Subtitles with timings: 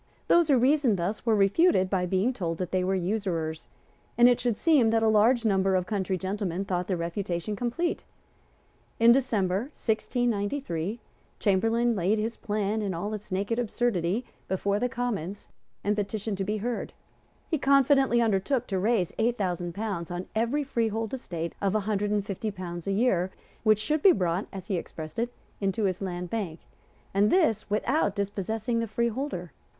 [0.27, 3.67] Those who reasoned thus were refuted by being told that they were usurers;
[4.17, 8.03] and it should seem that a large number of country gentlemen thought the refutation complete.
[8.99, 10.99] In December 1693
[11.39, 15.49] Chamberlayne laid his plan, in all its naked absurdity, before the Commons,
[15.83, 16.93] and petitioned to be heard.
[17.51, 22.09] He confidently undertook to raise eight thousand pounds on every freehold estate of a hundred
[22.09, 23.29] and fifty pounds a year
[23.61, 26.59] which should be brought, as he expressed it, into his Land Bank,
[27.13, 29.51] and this without dispossessing the freeholder.